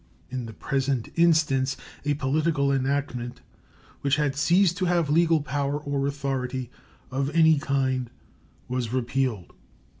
[0.31, 3.41] In the present instance a political enactment
[4.01, 6.71] which had ceased to have legal power or authority
[7.11, 8.09] of any kind
[8.67, 9.53] was repealed.